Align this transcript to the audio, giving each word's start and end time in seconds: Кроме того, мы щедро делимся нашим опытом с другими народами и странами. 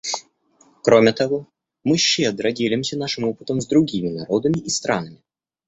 Кроме 0.81 1.13
того, 1.13 1.45
мы 1.83 1.95
щедро 1.97 2.51
делимся 2.51 2.97
нашим 2.97 3.23
опытом 3.25 3.61
с 3.61 3.67
другими 3.67 4.09
народами 4.09 4.57
и 4.57 4.67
странами. 4.69 5.21